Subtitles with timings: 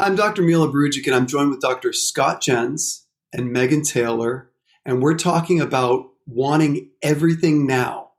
[0.00, 0.42] I'm Dr.
[0.42, 1.92] Mile Brujic, and I'm joined with Dr.
[1.92, 4.48] Scott Jens and Megan Taylor,
[4.84, 8.12] and we're talking about wanting everything now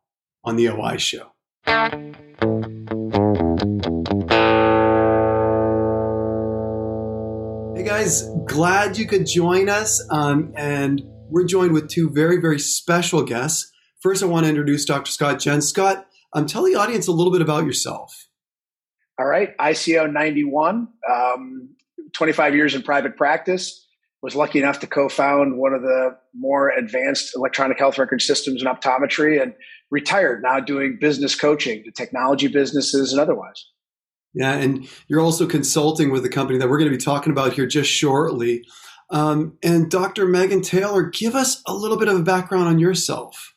[0.44, 1.32] on the OI show.
[7.78, 10.06] Hey guys, glad you could join us.
[10.12, 13.72] Um, and we're joined with two very, very special guests.
[14.02, 15.12] First, I want to introduce Dr.
[15.12, 15.70] Scott Jens.
[15.70, 18.29] Scott, um, tell the audience a little bit about yourself.
[19.20, 21.76] All right, ICO 91, um,
[22.14, 23.86] 25 years in private practice.
[24.22, 28.62] Was lucky enough to co found one of the more advanced electronic health record systems
[28.62, 29.54] in optometry and
[29.92, 33.66] retired now doing business coaching to technology businesses and otherwise.
[34.34, 37.54] Yeah, and you're also consulting with a company that we're going to be talking about
[37.54, 38.66] here just shortly.
[39.10, 40.28] Um, and Dr.
[40.28, 43.56] Megan Taylor, give us a little bit of a background on yourself.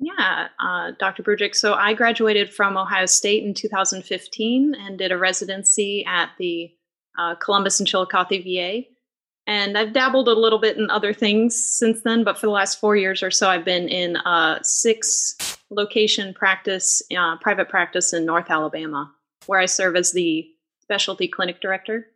[0.00, 1.22] Yeah, uh, Dr.
[1.22, 1.54] Brujic.
[1.54, 6.72] So I graduated from Ohio State in 2015 and did a residency at the
[7.18, 8.82] uh, Columbus and Chillicothe VA.
[9.46, 12.80] And I've dabbled a little bit in other things since then, but for the last
[12.80, 15.36] four years or so, I've been in a six
[15.70, 19.12] location practice, uh, private practice in North Alabama,
[19.46, 20.48] where I serve as the
[20.82, 22.06] specialty clinic director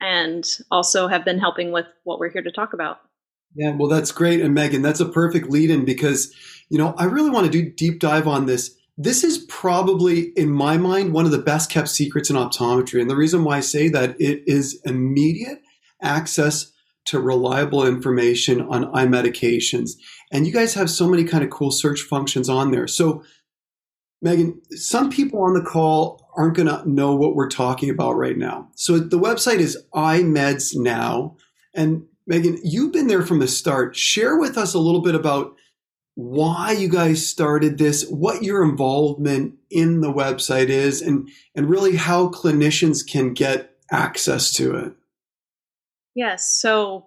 [0.00, 3.00] and also have been helping with what we're here to talk about.
[3.54, 4.40] Yeah, well, that's great.
[4.40, 6.34] And Megan, that's a perfect lead in because,
[6.68, 8.76] you know, I really want to do deep dive on this.
[8.96, 13.00] This is probably, in my mind, one of the best kept secrets in optometry.
[13.00, 15.60] And the reason why I say that it is immediate
[16.02, 16.72] access
[17.06, 19.92] to reliable information on eye medications.
[20.30, 22.86] And you guys have so many kind of cool search functions on there.
[22.86, 23.22] So,
[24.20, 28.36] Megan, some people on the call aren't going to know what we're talking about right
[28.36, 28.68] now.
[28.74, 31.36] So the website is iMeds Now.
[31.74, 33.96] And Megan, you've been there from the start.
[33.96, 35.56] Share with us a little bit about
[36.14, 41.96] why you guys started this, what your involvement in the website is, and, and really
[41.96, 44.92] how clinicians can get access to it.
[46.14, 46.52] Yes.
[46.60, 47.06] So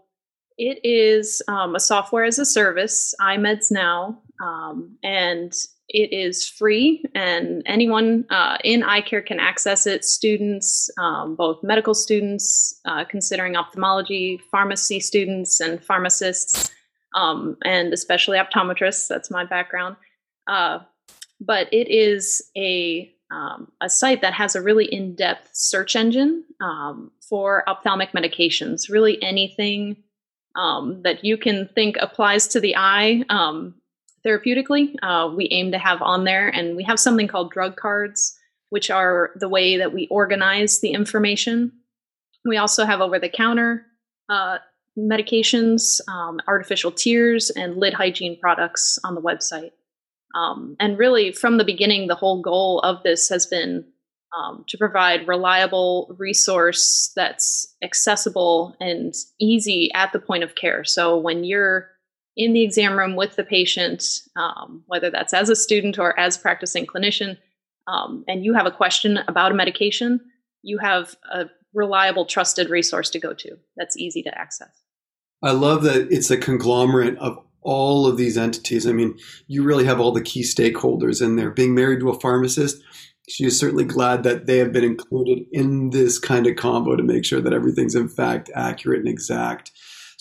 [0.57, 5.53] it is um, a software as a service, iMeds Now, um, and
[5.89, 10.05] it is free, and anyone uh, in eye care can access it.
[10.05, 16.71] Students, um, both medical students uh, considering ophthalmology, pharmacy students, and pharmacists,
[17.15, 19.07] um, and especially optometrists.
[19.07, 19.97] That's my background.
[20.47, 20.79] Uh,
[21.41, 26.43] but it is a um, a site that has a really in depth search engine
[26.61, 28.89] um, for ophthalmic medications.
[28.89, 29.97] Really, anything
[30.55, 33.75] um, that you can think applies to the eye um,
[34.25, 36.49] therapeutically, uh, we aim to have on there.
[36.49, 38.37] And we have something called drug cards,
[38.69, 41.71] which are the way that we organize the information.
[42.45, 43.85] We also have over the counter
[44.29, 44.59] uh,
[44.97, 49.71] medications, um, artificial tears, and lid hygiene products on the website.
[50.35, 53.85] Um, and really, from the beginning, the whole goal of this has been
[54.37, 60.85] um, to provide reliable resource that's accessible and easy at the point of care.
[60.85, 61.90] So when you're
[62.37, 64.03] in the exam room with the patient,
[64.35, 67.37] um, whether that's as a student or as practicing clinician,
[67.87, 70.19] um, and you have a question about a medication,
[70.61, 74.69] you have a reliable, trusted resource to go to that's easy to access.
[75.43, 78.87] I love that it's a conglomerate of all of these entities.
[78.87, 81.51] I mean, you really have all the key stakeholders in there.
[81.51, 82.81] Being married to a pharmacist,
[83.27, 87.03] she is certainly glad that they have been included in this kind of combo to
[87.03, 89.71] make sure that everything's in fact accurate and exact.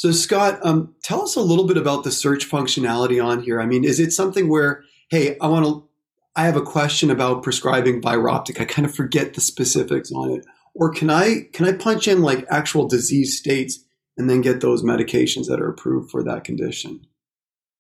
[0.01, 3.61] So, Scott, um, tell us a little bit about the search functionality on here.
[3.61, 5.87] I mean, is it something where, hey, I want to,
[6.35, 8.63] I have a question about prescribing Viroptic.
[8.63, 12.23] I kind of forget the specifics on it, or can I can I punch in
[12.23, 13.79] like actual disease states
[14.17, 17.07] and then get those medications that are approved for that condition?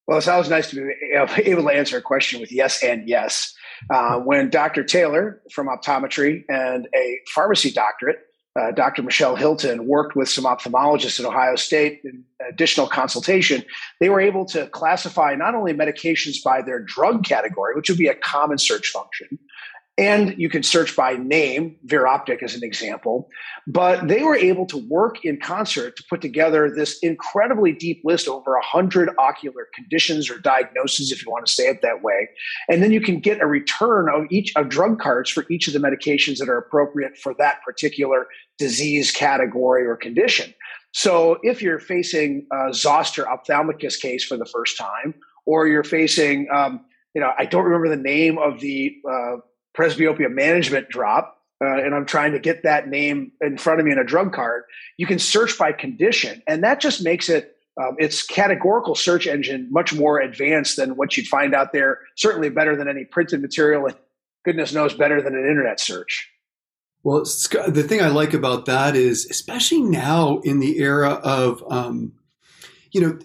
[0.07, 3.55] Well, it's always nice to be able to answer a question with yes and yes.
[3.91, 4.85] Uh, when Dr.
[4.85, 8.19] Taylor from optometry and a pharmacy doctorate
[8.59, 9.03] uh, Dr.
[9.03, 13.63] Michelle Hilton worked with some ophthalmologists at Ohio State in additional consultation.
[14.01, 18.09] They were able to classify not only medications by their drug category, which would be
[18.09, 19.39] a common search function,
[20.01, 23.29] and you can search by name, Viroptic as an example.
[23.67, 28.27] But they were able to work in concert to put together this incredibly deep list
[28.27, 32.31] over 100 ocular conditions or diagnoses, if you want to say it that way.
[32.71, 35.75] And then you can get a return of each of drug cards for each of
[35.75, 38.27] the medications that are appropriate for that particular
[38.59, 40.55] disease category or condition.
[40.93, 45.15] So if you're facing a zoster ophthalmicus case for the first time,
[45.45, 49.37] or you're facing, um, you know, I don't remember the name of the uh,
[49.81, 53.93] presbyopia management drop, uh, and I'm trying to get that name in front of me
[53.93, 54.65] in a drug card,
[54.99, 56.43] you can search by condition.
[56.47, 61.17] And that just makes it, um, its categorical search engine much more advanced than what
[61.17, 63.97] you'd find out there, certainly better than any printed material, and
[64.45, 66.31] goodness knows better than an internet search.
[67.03, 72.13] Well, the thing I like about that is, especially now in the era of, um,
[72.93, 73.19] you know,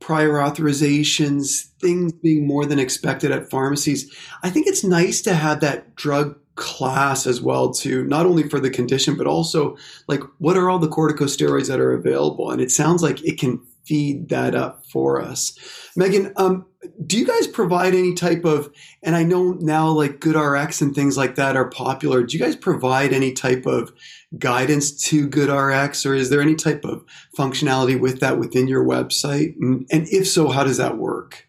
[0.00, 5.60] prior authorizations, things being more than expected at pharmacies, I think it's nice to have
[5.60, 9.74] that drug class as well too not only for the condition but also
[10.08, 12.50] like what are all the corticosteroids that are available?
[12.50, 15.58] And it sounds like it can feed that up for us.
[15.96, 16.66] Megan um,
[17.06, 18.70] do you guys provide any type of
[19.02, 22.22] and i know now like GoodRx and things like that are popular.
[22.22, 23.92] Do you guys provide any type of
[24.38, 27.04] guidance to GoodRx or is there any type of
[27.36, 29.54] functionality with that within your website?
[29.58, 31.48] And, if so how does that work?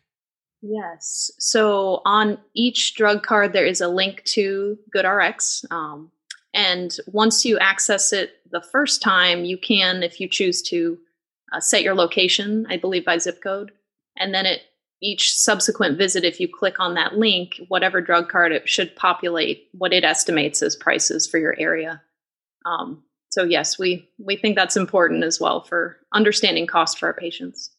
[0.61, 1.31] Yes.
[1.39, 6.11] So on each drug card there is a link to GoodRx um,
[6.53, 10.97] and once you access it the first time you can if you choose to
[11.53, 13.71] uh, set your location i believe by zip code
[14.17, 14.61] and then it
[15.01, 19.67] each subsequent visit, if you click on that link, whatever drug card, it should populate
[19.71, 22.01] what it estimates as prices for your area.
[22.65, 27.13] Um, so yes, we we think that's important as well for understanding cost for our
[27.13, 27.71] patients.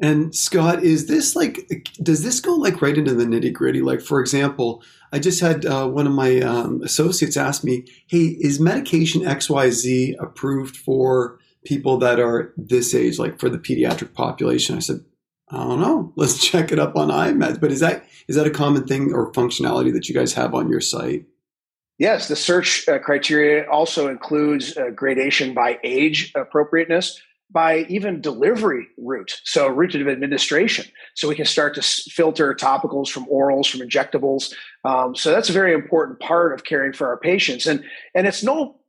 [0.00, 1.68] And Scott, is this like,
[2.02, 3.80] does this go like right into the nitty gritty?
[3.80, 4.82] Like, for example,
[5.12, 9.48] I just had uh, one of my um, associates ask me, "Hey, is medication X
[9.48, 14.80] Y Z approved for people that are this age, like for the pediatric population?" I
[14.80, 15.04] said,
[15.48, 16.12] I don't know.
[16.16, 17.60] Let's check it up on iMeds.
[17.60, 20.68] But is that is that a common thing or functionality that you guys have on
[20.68, 21.26] your site?
[21.98, 27.20] Yes, the search uh, criteria also includes uh, gradation by age appropriateness,
[27.52, 30.86] by even delivery route, so route of administration.
[31.14, 34.52] So we can start to filter topicals from orals, from injectables.
[34.84, 38.42] Um, so that's a very important part of caring for our patients, and and it's
[38.42, 38.80] no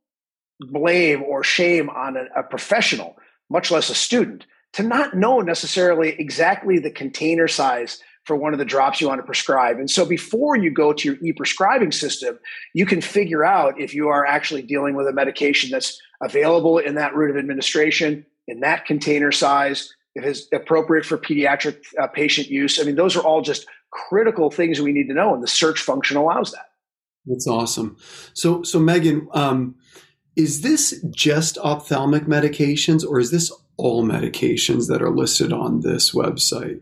[0.58, 3.16] blame or shame on a, a professional,
[3.50, 8.58] much less a student to not know necessarily exactly the container size for one of
[8.58, 9.78] the drops you want to prescribe.
[9.78, 12.38] And so before you go to your e-prescribing system,
[12.74, 16.96] you can figure out if you are actually dealing with a medication that's available in
[16.96, 22.48] that route of administration, in that container size, if it's appropriate for pediatric uh, patient
[22.48, 22.80] use.
[22.80, 25.80] I mean, those are all just critical things we need to know, and the search
[25.80, 26.66] function allows that.
[27.26, 27.96] That's awesome.
[28.34, 29.76] So, so Megan, um,
[30.34, 36.12] is this just ophthalmic medications, or is this all medications that are listed on this
[36.12, 36.80] website?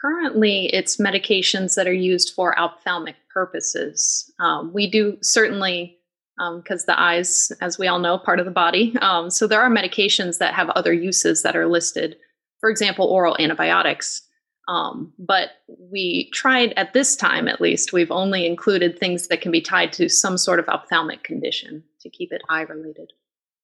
[0.00, 4.32] Currently, it's medications that are used for ophthalmic purposes.
[4.38, 5.98] Um, we do certainly,
[6.36, 8.96] because um, the eyes, as we all know, part of the body.
[9.02, 12.16] Um, so there are medications that have other uses that are listed.
[12.60, 14.22] For example, oral antibiotics.
[14.68, 19.50] Um, but we tried at this time, at least, we've only included things that can
[19.50, 23.12] be tied to some sort of ophthalmic condition to keep it eye related.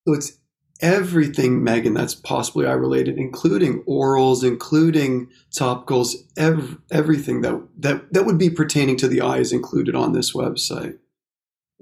[0.06, 0.38] So it's
[0.80, 8.26] everything, Megan, that's possibly eye related, including orals, including topicals, ev- everything that, that, that
[8.26, 10.98] would be pertaining to the eye is included on this website.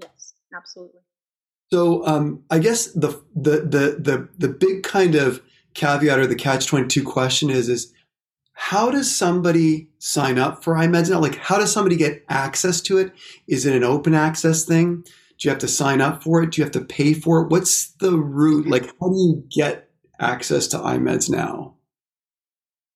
[0.01, 1.01] Yes, absolutely.
[1.73, 5.43] So um, I guess the, the, the, the, the big kind of
[5.75, 7.93] caveat or the catch 22 question is, is
[8.53, 11.19] how does somebody sign up for iMeds now?
[11.19, 13.13] Like, how does somebody get access to it?
[13.49, 15.05] Is it an open access thing?
[15.39, 16.53] Do you have to sign up for it?
[16.53, 17.49] Do you have to pay for it?
[17.49, 18.67] What's the route?
[18.67, 19.91] Like, how do you get
[20.21, 21.75] access to iMeds now?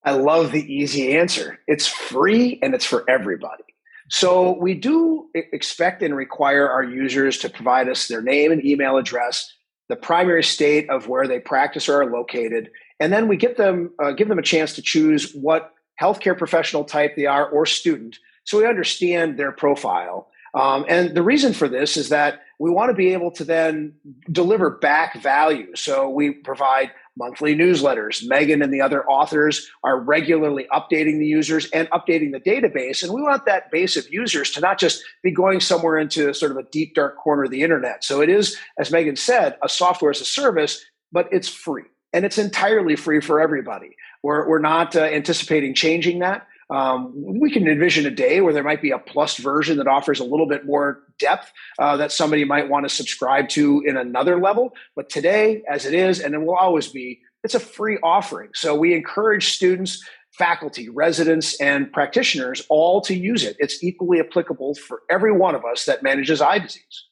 [0.03, 1.59] I love the easy answer.
[1.67, 3.63] It's free and it's for everybody.
[4.09, 8.97] So we do expect and require our users to provide us their name and email
[8.97, 9.53] address,
[9.87, 13.91] the primary state of where they practice or are located, and then we get them
[14.01, 18.17] uh, give them a chance to choose what healthcare professional type they are or student,
[18.45, 20.31] so we understand their profile.
[20.53, 23.93] Um, and the reason for this is that we want to be able to then
[24.31, 25.75] deliver back value.
[25.75, 28.25] So we provide monthly newsletters.
[28.27, 33.03] Megan and the other authors are regularly updating the users and updating the database.
[33.03, 36.51] And we want that base of users to not just be going somewhere into sort
[36.51, 38.03] of a deep, dark corner of the internet.
[38.03, 41.83] So it is, as Megan said, a software as a service, but it's free.
[42.11, 43.95] And it's entirely free for everybody.
[44.23, 46.47] We're, we're not uh, anticipating changing that.
[46.69, 50.19] Um, we can envision a day where there might be a plus version that offers
[50.19, 54.39] a little bit more depth uh, that somebody might want to subscribe to in another
[54.39, 54.73] level.
[54.95, 58.49] But today, as it is, and it will always be, it's a free offering.
[58.53, 60.03] So we encourage students,
[60.37, 63.55] faculty, residents, and practitioners all to use it.
[63.59, 67.05] It's equally applicable for every one of us that manages eye disease.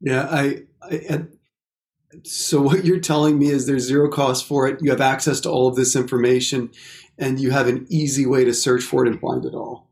[0.00, 1.24] Yeah, I, I
[2.22, 4.80] so what you're telling me is there's zero cost for it.
[4.80, 6.70] You have access to all of this information
[7.18, 9.90] and you have an easy way to search for it and find it all.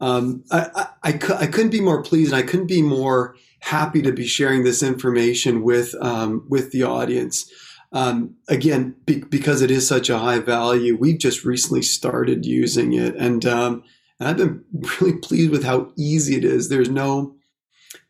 [0.00, 4.02] Um, I, I, I, I, couldn't be more pleased and I couldn't be more happy
[4.02, 7.50] to be sharing this information with, um, with the audience.
[7.92, 12.92] Um, again, be, because it is such a high value, we've just recently started using
[12.92, 13.84] it and, um,
[14.18, 14.64] and I've been
[15.00, 16.68] really pleased with how easy it is.
[16.68, 17.36] There's no,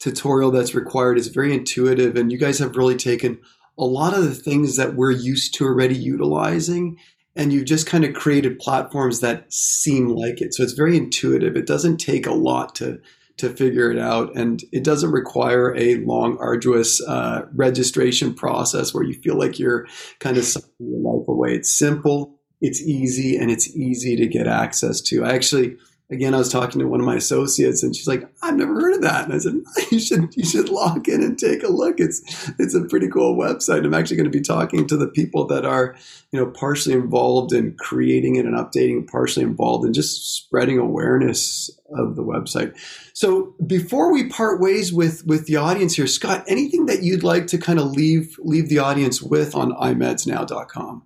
[0.05, 1.17] tutorial that's required.
[1.17, 3.39] is very intuitive, and you guys have really taken
[3.79, 6.99] a lot of the things that we're used to already utilizing
[7.37, 10.55] and you've just kind of created platforms that seem like it.
[10.55, 11.57] So it's very intuitive.
[11.57, 13.01] It doesn't take a lot to
[13.37, 19.03] to figure it out, and it doesn't require a long, arduous uh, registration process where
[19.03, 19.89] you feel like you're
[20.21, 21.53] kind of sucking your life away.
[21.55, 25.25] It's simple, it's easy, and it's easy to get access to.
[25.25, 25.77] I actually
[26.11, 28.95] again, I was talking to one of my associates, and she's like, "I've never heard
[28.95, 29.55] of that." And I said,
[29.91, 31.99] "You should you should log in and take a look.
[31.99, 33.85] It's it's a pretty cool website.
[33.85, 35.97] I'm actually going to be talking to the people that are,
[36.33, 41.71] you know, partially involved in creating it and updating, partially involved in just spreading awareness
[41.97, 42.75] of the website."
[43.13, 47.47] So before we part ways with with the audience here, Scott, anything that you'd like
[47.49, 51.03] to kind of leave leave the audience with on imedsnow.com?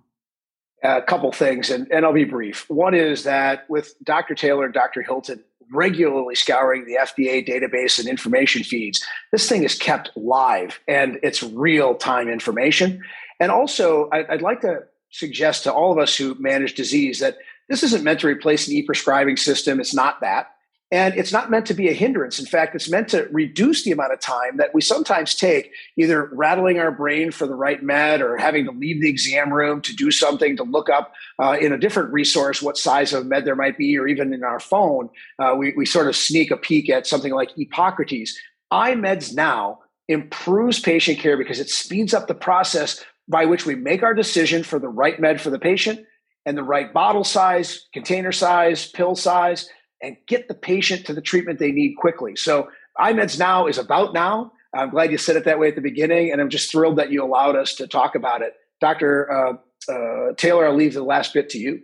[0.83, 2.69] A couple things, and, and I'll be brief.
[2.69, 4.35] One is that with Dr.
[4.35, 5.01] Taylor and Dr.
[5.01, 11.19] Hilton regularly scouring the FDA database and information feeds, this thing is kept live and
[11.21, 13.03] it's real time information.
[13.39, 17.83] And also, I'd like to suggest to all of us who manage disease that this
[17.83, 19.79] isn't meant to replace an e prescribing system.
[19.79, 20.55] It's not that.
[20.91, 22.39] And it's not meant to be a hindrance.
[22.39, 26.29] In fact, it's meant to reduce the amount of time that we sometimes take either
[26.33, 29.95] rattling our brain for the right med or having to leave the exam room to
[29.95, 33.55] do something to look up uh, in a different resource what size of med there
[33.55, 35.09] might be, or even in our phone.
[35.37, 38.31] Uh, we, we sort of sneak a peek at something like Epocrates.
[38.73, 44.01] iMeds Now improves patient care because it speeds up the process by which we make
[44.01, 46.03] our decision for the right med for the patient
[46.47, 49.69] and the right bottle size, container size, pill size
[50.01, 52.35] and get the patient to the treatment they need quickly.
[52.35, 54.51] So iMeds Now is about now.
[54.73, 57.11] I'm glad you said it that way at the beginning, and I'm just thrilled that
[57.11, 58.53] you allowed us to talk about it.
[58.79, 59.31] Dr.
[59.31, 59.53] Uh,
[59.91, 61.81] uh, Taylor, I'll leave the last bit to you.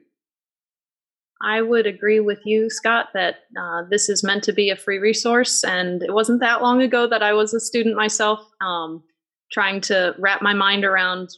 [1.41, 4.99] I would agree with you, Scott, that uh, this is meant to be a free
[4.99, 5.63] resource.
[5.63, 9.03] And it wasn't that long ago that I was a student myself, um,
[9.51, 11.29] trying to wrap my mind around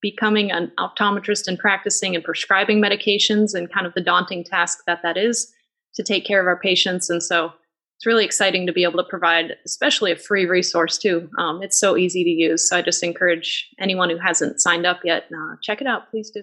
[0.00, 5.00] becoming an optometrist and practicing and prescribing medications and kind of the daunting task that
[5.02, 5.52] that is
[5.96, 7.10] to take care of our patients.
[7.10, 7.52] And so
[7.96, 11.30] it's really exciting to be able to provide, especially a free resource too.
[11.38, 12.68] Um, it's so easy to use.
[12.68, 16.10] So I just encourage anyone who hasn't signed up yet, uh, check it out.
[16.10, 16.42] Please do.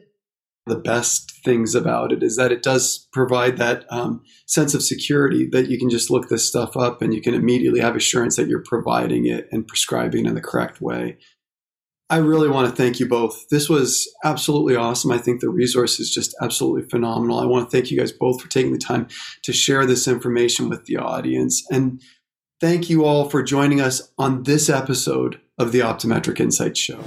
[0.66, 5.46] The best things about it is that it does provide that um, sense of security
[5.52, 8.48] that you can just look this stuff up and you can immediately have assurance that
[8.48, 11.18] you're providing it and prescribing in the correct way.
[12.14, 13.50] I really want to thank you both.
[13.50, 15.12] This was absolutely awesome.
[15.12, 17.40] I think the resource is just absolutely phenomenal.
[17.40, 19.08] I want to thank you guys both for taking the time
[19.42, 21.66] to share this information with the audience.
[21.72, 22.00] And
[22.62, 27.04] thank you all for joining us on this episode of the Optometric Insights Show.